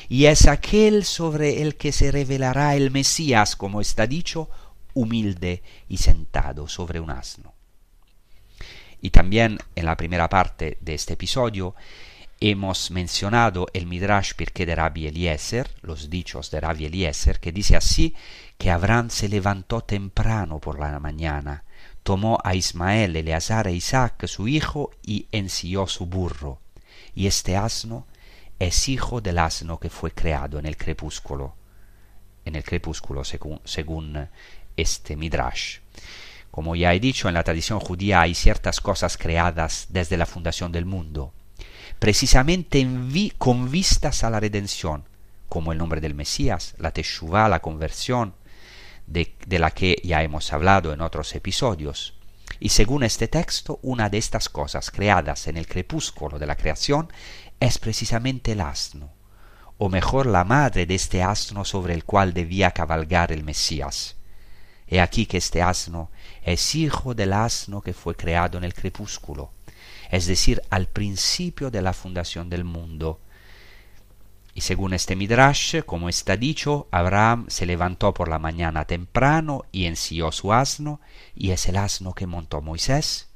[0.09, 4.49] y es aquel sobre el que se revelará el Mesías, como está dicho,
[4.93, 7.53] humilde y sentado sobre un asno.
[9.01, 11.75] Y también en la primera parte de este episodio
[12.39, 17.75] hemos mencionado el Midrash Pirkei de Rabbi Eliezer, los dichos de Rabbi Eliezer, que dice
[17.75, 18.15] así
[18.57, 21.63] que Abraham se levantó temprano por la mañana,
[22.03, 26.59] tomó a Ismael, Eleazar e Isaac, su hijo, y ensilló su burro.
[27.13, 28.07] Y este asno
[28.59, 31.55] es hijo del asno que fue creado en el crepúsculo,
[32.45, 34.27] en el crepúsculo según, según
[34.77, 35.79] este Midrash.
[36.51, 40.71] Como ya he dicho, en la tradición judía hay ciertas cosas creadas desde la fundación
[40.71, 41.33] del mundo,
[41.97, 42.85] precisamente
[43.37, 45.05] con vistas a la redención,
[45.47, 48.33] como el nombre del Mesías, la Teshuvah, la conversión,
[49.11, 52.15] de, la que ya hemos hablado en otros episodios.
[52.59, 57.11] Y según este texto, una de estas cosas creadas en el crepúsculo de la creación
[57.59, 59.11] es precisamente el asno,
[59.77, 64.15] o mejor la madre de este asno sobre el cual debía cabalgar el Mesías.
[64.87, 66.11] He aquí que este asno
[66.43, 69.51] es hijo del asno que fue creado en el crepúsculo,
[70.09, 73.21] es decir, al principio de la fundación del mundo.
[74.53, 79.85] Y según este Midrash, como está dicho, Abraham se levantó por la mañana temprano y
[79.85, 80.99] ensilló su asno,
[81.35, 83.29] y es el asno que montó Moisés,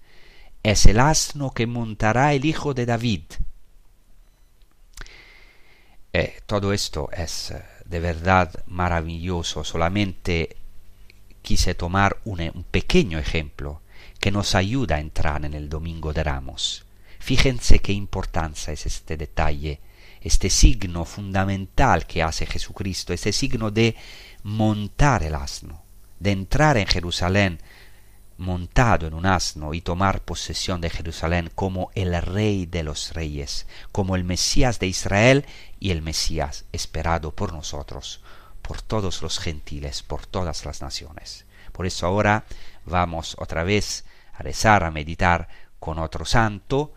[0.63, 3.23] es el asno que montará el hijo de David.
[6.11, 10.57] Eh, todo esto es eh, de verdad maravilloso, solamente
[11.41, 13.81] quise tomar un, un pequeño ejemplo
[14.19, 16.85] que nos ayuda a entrar en el Domingo de Ramos.
[17.19, 19.79] Fíjense qué importancia es este detalle,
[20.25, 23.95] este signo fundamental que hace Jesucristo, este signo de
[24.41, 25.83] montar el asno,
[26.19, 27.61] de entrar en Jerusalén
[28.37, 33.67] montado en un asno y tomar posesión de Jerusalén como el rey de los reyes,
[33.91, 35.45] como el Mesías de Israel
[35.79, 38.21] y el Mesías esperado por nosotros,
[38.63, 41.45] por todos los gentiles, por todas las naciones.
[41.71, 42.45] Por eso ahora
[42.83, 45.47] vamos otra vez a rezar, a meditar
[45.79, 46.93] con otro santo,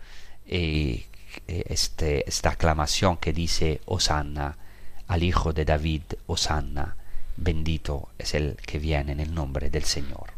[0.47, 1.07] eh,
[1.47, 4.57] este, esta aclamación que dice Osanna
[5.07, 6.97] al Hijo de David, Osanna,
[7.37, 10.38] bendito es el que viene en el nombre del Señor.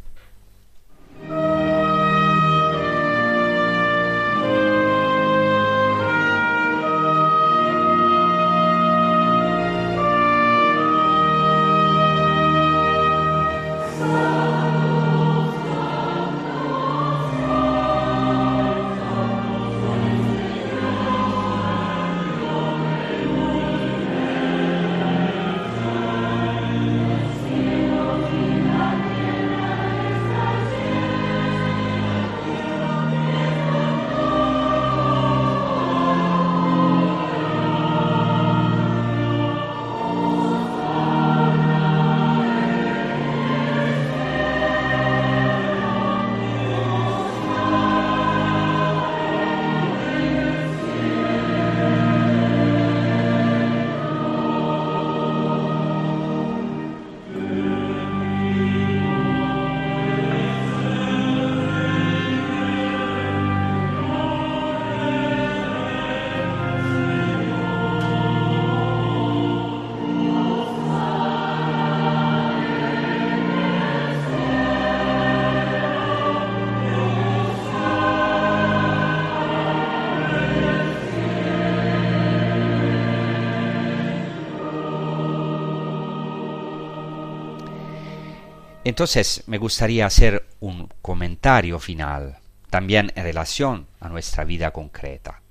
[88.90, 92.38] Entonces me gustaría hacer un comentario final,
[92.70, 95.42] también en relación a nuestra vida concreta.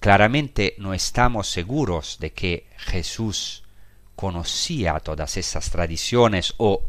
[0.00, 3.64] Claramente no estamos seguros de que Jesús
[4.16, 6.82] conocía todas estas tradiciones o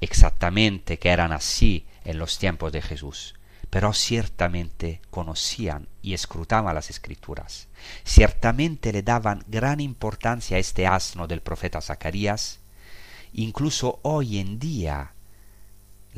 [0.00, 3.36] exactamente que eran así en los tiempos de Jesús,
[3.70, 7.68] pero ciertamente conocían y escrutaban las escrituras.
[8.02, 12.58] Ciertamente le daban gran importancia a este asno del profeta Zacarías.
[13.32, 15.12] Incluso hoy en día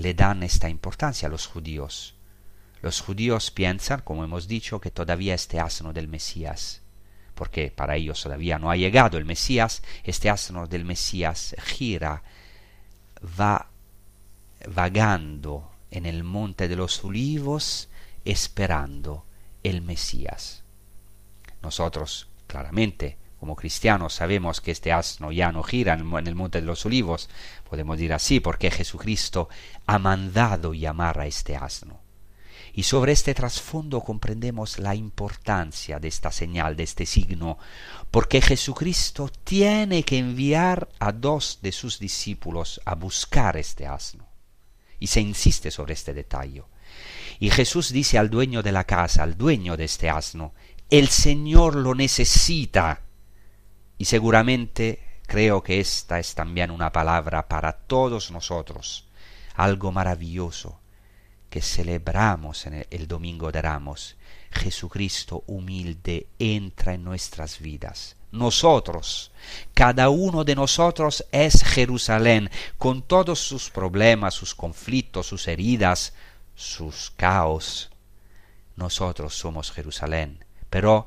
[0.01, 2.15] le dan esta importancia a los judíos.
[2.83, 6.81] Los judíos piensan, como hemos dicho, que todavía este asno del Mesías,
[7.35, 12.23] porque para ellos todavía no ha llegado el Mesías, este asno del Mesías gira,
[13.39, 13.69] va
[14.67, 17.89] vagando en el monte de los olivos
[18.25, 19.27] esperando
[19.63, 20.63] el Mesías.
[21.63, 26.67] Nosotros, claramente, como cristianos, sabemos que este asno ya no gira en el monte de
[26.67, 27.31] los olivos,
[27.69, 29.49] podemos decir así, porque Jesucristo
[29.87, 32.01] ha mandado llamar a este asno.
[32.75, 37.59] Y sobre este trasfondo comprendemos la importancia de esta señal, de este signo,
[38.11, 44.29] porque Jesucristo tiene que enviar a dos de sus discípulos a buscar este asno.
[44.99, 46.63] Y se insiste sobre este detalle.
[47.39, 50.53] Y Jesús dice al dueño de la casa, al dueño de este asno,
[50.91, 53.01] el Señor lo necesita.
[54.01, 59.05] Y seguramente creo que esta es también una palabra para todos nosotros,
[59.57, 60.81] algo maravilloso
[61.51, 64.17] que celebramos en el, domingo de Ramos.
[64.53, 68.17] Jesucristo humilde entra en nuestras vidas.
[68.33, 69.33] Nosotros,
[69.75, 72.49] cada uno de nosotros es Jerusalén,
[72.79, 76.15] con todos sus problemas, sus conflictos, sus heridas,
[76.55, 77.91] sus caos.
[78.77, 81.07] Nosotros somos Jerusalén, pero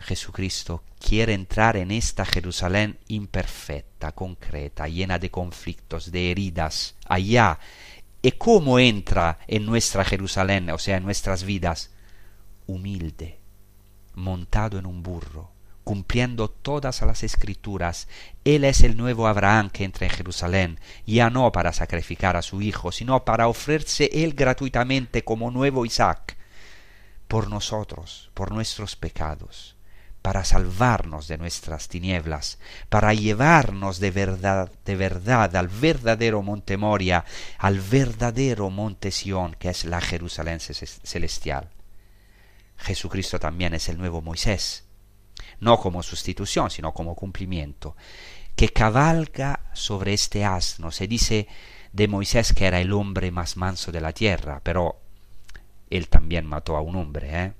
[0.00, 7.58] Jesucristo quiere entrar en esta Jerusalén imperfecta, concreta, llena de conflictos, de heridas, allá.
[8.22, 11.90] ¿Y cómo entra en nuestra Jerusalén, o sea, en nuestras vidas?
[12.66, 13.40] Humilde,
[14.14, 15.52] montado en un burro,
[15.84, 18.08] cumpliendo todas las escrituras.
[18.44, 22.62] Él es el nuevo Abraham que entra en Jerusalén, ya no para sacrificar a su
[22.62, 26.36] hijo, sino para ofrecerse él gratuitamente como nuevo Isaac,
[27.26, 29.76] por nosotros, por nuestros pecados
[30.22, 32.58] para salvarnos de nuestras tinieblas,
[32.88, 37.24] para llevarnos de verdad, de verdad al verdadero monte Moria,
[37.58, 41.70] al verdadero monte Sión, que es la Jerusalén celestial.
[42.76, 44.84] Jesucristo también es el nuevo Moisés,
[45.60, 47.96] no como sustitución, sino como cumplimiento,
[48.56, 50.90] que cabalga sobre este asno.
[50.90, 51.48] Se dice
[51.92, 55.00] de Moisés que era el hombre más manso de la tierra, pero
[55.88, 57.52] él también mató a un hombre, ¿eh?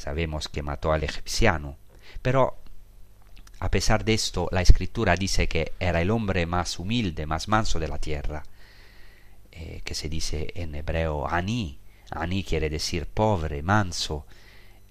[0.00, 1.76] Sabemos que mató al egipciano,
[2.22, 2.56] pero
[3.58, 7.78] a pesar de esto, la escritura dice que era el hombre más humilde, más manso
[7.78, 8.42] de la tierra,
[9.52, 11.78] eh, que se dice en hebreo Ani.
[12.12, 14.24] Ani quiere decir pobre, manso,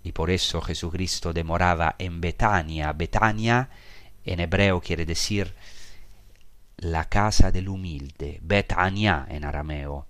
[0.04, 2.94] y por eso Jesucristo demoraba en Betania.
[2.94, 3.68] Betania
[4.24, 5.56] en hebreo quiere decir
[6.78, 10.06] la casa del humilde, Betania en arameo,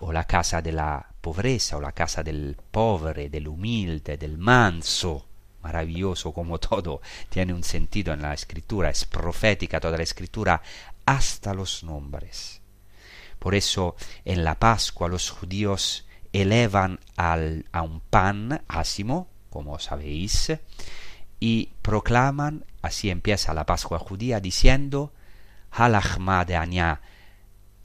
[0.00, 5.26] o la casa de la pobreza, o la casa del pobre, del humilde, del manso
[5.62, 10.62] maravilloso como todo tiene un sentido en la escritura, es profética toda la escritura,
[11.04, 12.60] hasta los nombres.
[13.38, 20.52] Por eso en la Pascua los judíos elevan al, a un pan ácimo, como sabéis,
[21.40, 25.12] y proclaman, así empieza la Pascua judía, diciendo,
[25.70, 27.00] Halachma de Añá,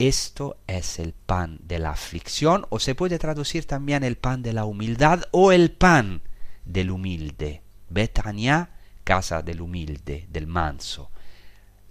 [0.08, 4.52] esto es el pan de la aflicción, o se puede traducir también el pan de
[4.52, 6.22] la humildad o el pan
[6.64, 7.62] del humilde.
[7.88, 8.70] Betania,
[9.04, 11.10] casa del humilde, del manso.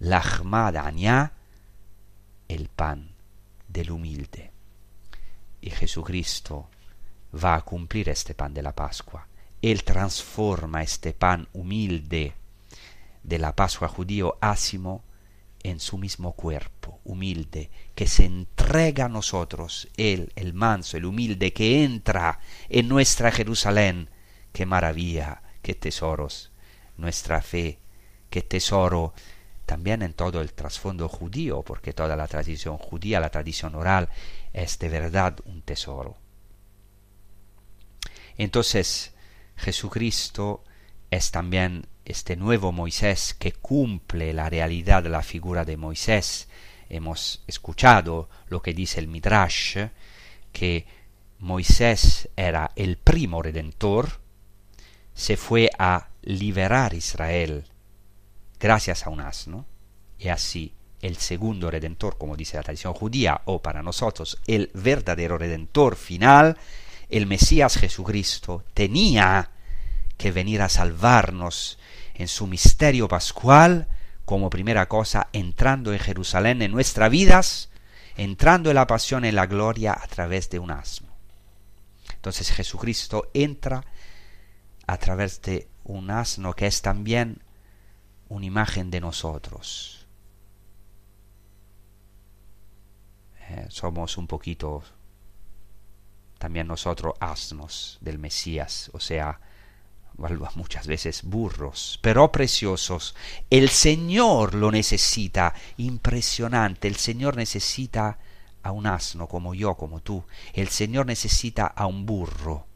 [0.00, 1.32] Lachmadania,
[2.48, 3.12] el pan
[3.68, 4.50] del humilde.
[5.60, 6.68] Y Jesucristo
[7.42, 9.26] va a cumplir este pan de la Pascua.
[9.62, 12.34] Él transforma este pan humilde
[13.22, 15.04] de la Pascua judío ácimo
[15.62, 21.52] en su mismo cuerpo, humilde, que se entrega a nosotros, Él, el manso, el humilde,
[21.52, 24.10] que entra en nuestra Jerusalén.
[24.52, 25.42] ¡Qué maravilla!
[25.62, 26.50] qué tesoros,
[26.96, 27.78] nuestra fe,
[28.28, 29.14] qué tesoro
[29.64, 34.08] también en todo el trasfondo judío, porque toda la tradición judía, la tradición oral,
[34.52, 36.18] es de verdad un tesoro.
[38.36, 39.14] Entonces,
[39.56, 40.64] Jesucristo
[41.10, 46.48] es también este nuevo Moisés que cumple la realidad de la figura de Moisés.
[46.88, 49.78] Hemos escuchado lo que dice el Midrash,
[50.52, 50.86] que
[51.38, 54.20] Moisés era el primo redentor,
[55.14, 57.64] se fue a liberar Israel
[58.58, 59.66] gracias a un asno,
[60.18, 65.36] y así el segundo redentor, como dice la tradición judía, o para nosotros el verdadero
[65.36, 66.56] redentor final,
[67.08, 69.50] el Mesías Jesucristo tenía
[70.16, 71.78] que venir a salvarnos
[72.14, 73.88] en su misterio pascual,
[74.24, 77.70] como primera cosa, entrando en Jerusalén en nuestras vidas,
[78.16, 81.08] entrando en la pasión, en la gloria a través de un asno.
[82.14, 83.84] Entonces Jesucristo entra
[84.86, 87.42] a través de un asno que es también
[88.28, 90.06] una imagen de nosotros.
[93.48, 94.82] Eh, somos un poquito
[96.38, 99.40] también nosotros asnos del Mesías, o sea,
[100.54, 103.14] muchas veces burros, pero preciosos.
[103.50, 106.88] El Señor lo necesita, impresionante.
[106.88, 108.18] El Señor necesita
[108.62, 110.24] a un asno como yo, como tú.
[110.52, 112.66] El Señor necesita a un burro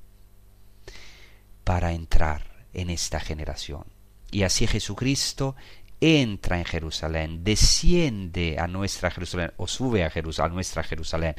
[1.65, 3.85] para entrar en esta generación.
[4.31, 5.57] Y así Jesucristo
[6.01, 11.35] entra en Jerusalén, desciende a nuestra Jerusalén o sube a, Jerusalén, a nuestra Jerusalén,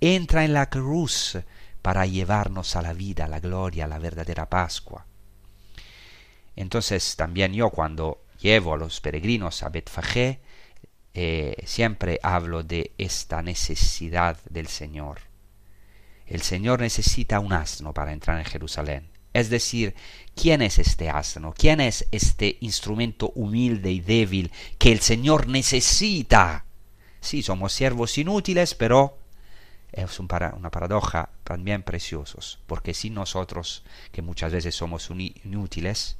[0.00, 1.38] entra en la cruz
[1.80, 5.06] para llevarnos a la vida, a la gloria, a la verdadera Pascua.
[6.60, 10.40] Entonces también yo cuando llevo a los peregrinos a Betfagé,
[11.14, 15.20] eh, siempre hablo de esta necesidad del Señor.
[16.26, 19.08] El Señor necesita un asno para entrar en Jerusalén.
[19.32, 19.94] Es decir,
[20.34, 21.54] ¿quién es este asno?
[21.56, 26.66] ¿Quién es este instrumento humilde y débil que el Señor necesita?
[27.22, 29.16] Sí, somos siervos inútiles, pero
[29.92, 33.82] es una paradoja también preciosos, porque si nosotros,
[34.12, 36.18] que muchas veces somos inútiles,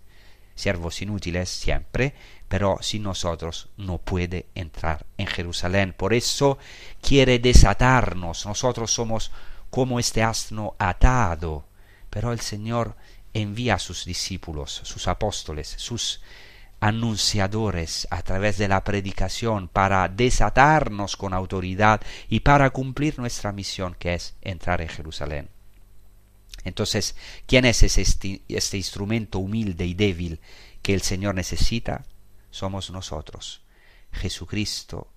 [0.60, 2.14] siervos inútiles siempre,
[2.48, 5.94] pero sin nosotros no puede entrar en Jerusalén.
[5.96, 6.58] Por eso
[7.00, 8.46] quiere desatarnos.
[8.46, 9.30] Nosotros somos
[9.70, 11.64] como este asno atado,
[12.10, 12.96] pero el Señor
[13.32, 16.20] envía a sus discípulos, sus apóstoles, sus
[16.80, 23.94] anunciadores a través de la predicación para desatarnos con autoridad y para cumplir nuestra misión
[23.98, 25.59] que es entrar en Jerusalén.
[26.64, 30.40] Entonces, ¿quién es este, instrumento humilde y débil
[30.82, 32.04] que el Señor necesita?
[32.50, 33.62] Somos nosotros.
[34.12, 35.12] Jesucristo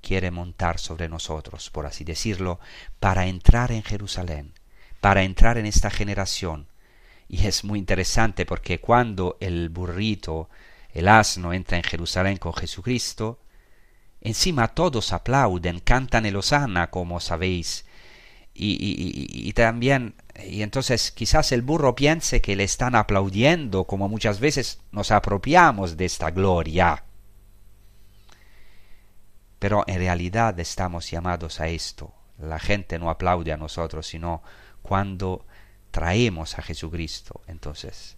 [0.00, 2.60] quiere montar sobre nosotros, por así decirlo,
[3.00, 4.52] para entrar en Jerusalén,
[5.00, 6.68] para entrar en esta generación.
[7.28, 10.48] Y es muy interesante porque cuando el burrito,
[10.92, 13.40] el asno, entra en Jerusalén con Jesucristo,
[14.20, 17.84] encima todos aplauden, cantan el Osana, como sabéis,
[18.60, 24.80] y, también, y entonces quizás el burro piense que le están aplaudiendo, como muchas veces
[24.90, 27.04] nos apropiamos de esta gloria.
[29.58, 32.12] Pero en realidad estamos llamados a esto.
[32.38, 34.42] La gente no aplaude a nosotros, sino
[34.82, 35.46] cuando
[35.90, 37.40] traemos a Jesucristo.
[37.46, 38.16] Entonces,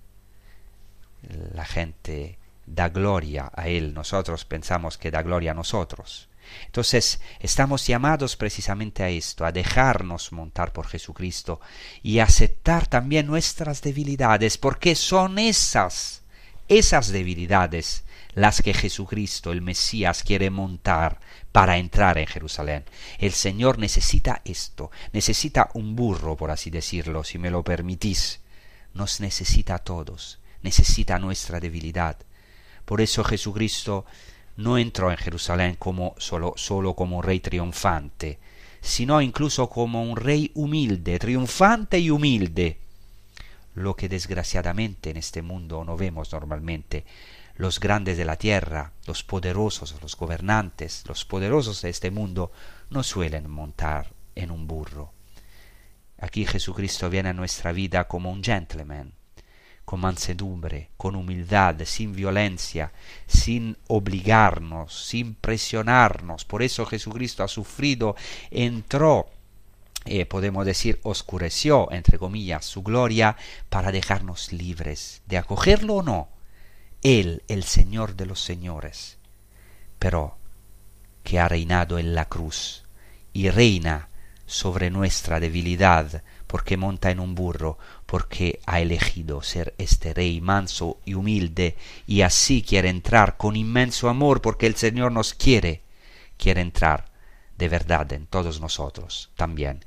[1.54, 3.92] la gente da gloria a Él.
[3.94, 6.29] Nosotros pensamos que da gloria a nosotros.
[6.66, 11.60] Entonces estamos llamados precisamente a esto, a dejarnos montar por Jesucristo
[12.02, 16.22] y aceptar también nuestras debilidades, porque son esas,
[16.68, 21.20] esas debilidades las que Jesucristo, el Mesías, quiere montar
[21.52, 22.84] para entrar en Jerusalén.
[23.18, 28.40] El Señor necesita esto, necesita un burro, por así decirlo, si me lo permitís.
[28.94, 32.18] Nos necesita a todos, necesita nuestra debilidad.
[32.84, 34.04] Por eso Jesucristo
[34.60, 38.38] no entró en Jerusalén como solo, solo como un rey triunfante,
[38.80, 42.78] sino incluso como un rey humilde, triunfante y humilde,
[43.74, 47.04] lo que desgraciadamente en este mundo no vemos normalmente.
[47.56, 52.52] Los grandes de la tierra, los poderosos, los gobernantes, los poderosos de este mundo,
[52.90, 55.12] no suelen montar en un burro.
[56.18, 59.12] Aquí Jesucristo viene a nuestra vida como un gentleman,
[59.90, 62.92] con mansedumbre, con humildad, sin violencia,
[63.26, 66.44] sin obligarnos, sin presionarnos.
[66.44, 68.14] Por eso Jesucristo ha sufrido,
[68.52, 69.30] entró,
[70.04, 73.36] eh, podemos decir, oscureció, entre comillas, su gloria
[73.68, 76.28] para dejarnos libres de acogerlo o no.
[77.02, 79.18] Él, el Señor de los señores,
[79.98, 80.36] pero
[81.24, 82.84] que ha reinado en la cruz
[83.32, 84.08] y reina
[84.46, 90.98] sobre nuestra debilidad, porque monta en un burro, porque ha elegido ser este rey manso
[91.04, 91.76] y humilde,
[92.08, 95.80] y así quiere entrar con inmenso amor, porque el Señor nos quiere,
[96.38, 97.04] quiere entrar
[97.56, 99.84] de verdad en todos nosotros también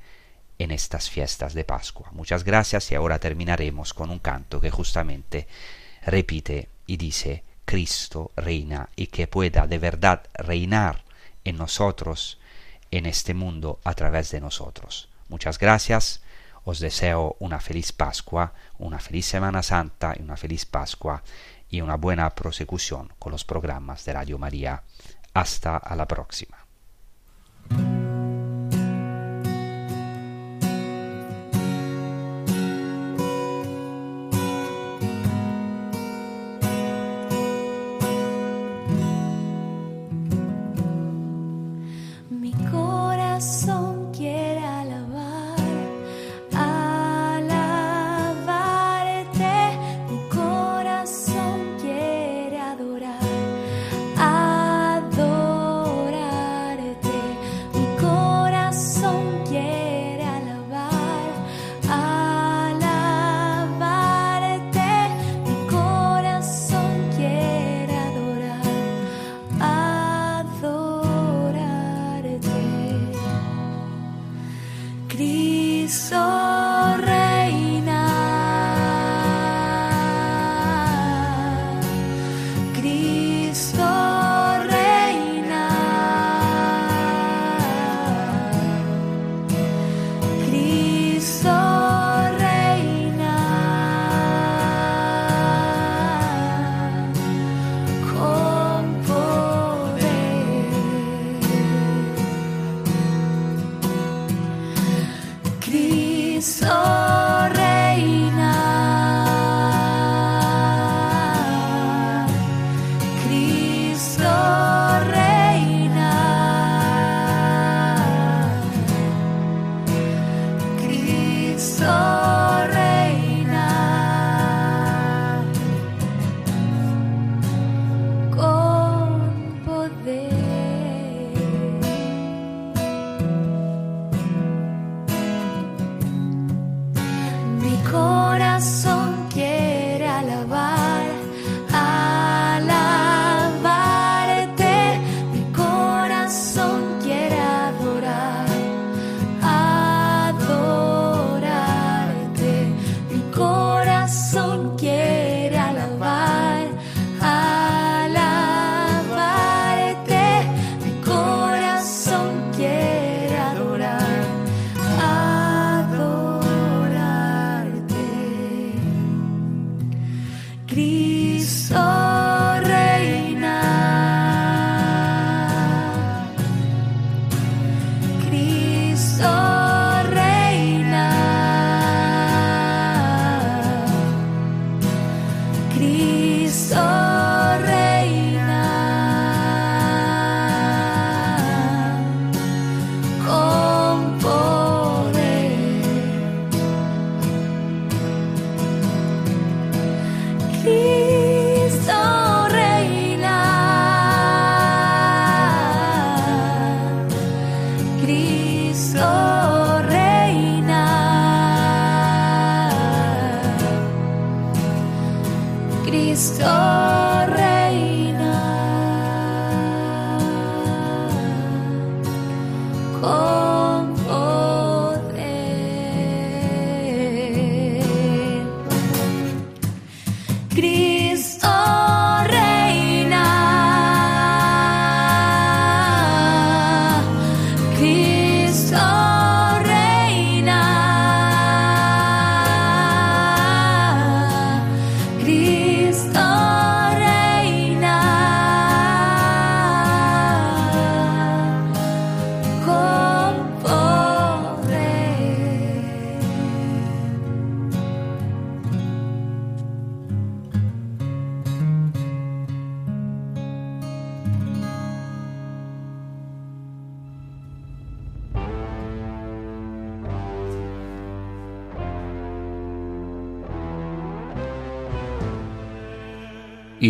[0.58, 2.08] en estas fiestas de Pascua.
[2.14, 5.48] Muchas gracias y ahora terminaremos con un canto que justamente
[6.06, 11.04] repite y dice, Cristo reina y que pueda de verdad reinar
[11.44, 12.40] en nosotros,
[12.90, 15.10] en este mundo, a través de nosotros.
[15.28, 16.23] Muchas gracias
[16.66, 21.22] os deseo una feliz Pascua, una feliz Semana Santa y una feliz Pascua
[21.70, 24.84] y una buena prosecución con los programas de Radio María.
[25.34, 26.58] Hasta a la próxima.